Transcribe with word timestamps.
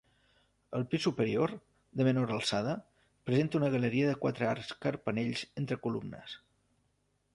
El 0.77 0.85
pis 0.93 1.03
superior, 1.07 1.51
de 1.99 2.07
menor 2.07 2.33
alçada, 2.37 2.73
presenta 3.29 3.61
una 3.61 3.69
galeria 3.77 4.09
de 4.11 4.17
quatre 4.25 4.49
arcs 4.55 4.73
carpanells 4.87 5.45
entre 5.63 5.79
columnes. 5.85 6.35